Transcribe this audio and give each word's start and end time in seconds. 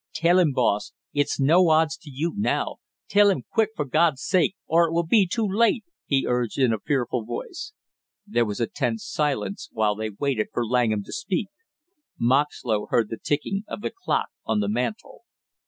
"Tell 0.15 0.39
him, 0.39 0.51
boss; 0.51 0.93
it's 1.13 1.39
no 1.39 1.69
odds 1.69 1.95
to 1.97 2.09
you 2.09 2.33
now 2.35 2.77
tell 3.07 3.29
him 3.29 3.43
quick 3.53 3.69
for 3.75 3.85
God's 3.85 4.23
sake, 4.23 4.55
or 4.65 4.87
it 4.87 4.93
will 4.93 5.05
be 5.05 5.27
too 5.27 5.47
late!" 5.47 5.83
he 6.07 6.25
urged 6.27 6.57
in 6.57 6.73
a 6.73 6.79
fearful 6.79 7.23
voice. 7.23 7.73
There 8.25 8.43
was 8.43 8.59
a 8.59 8.65
tense 8.65 9.05
silence 9.05 9.69
while 9.71 9.93
they 9.93 10.09
waited 10.09 10.47
for 10.53 10.65
Langham 10.65 11.03
to 11.03 11.13
speak. 11.13 11.49
Moxlow 12.19 12.87
heard 12.87 13.11
the 13.11 13.19
ticking 13.21 13.63
of 13.67 13.81
the 13.81 13.91
clock 13.91 14.29
on 14.43 14.59
the 14.59 14.69
mantel. 14.69 15.21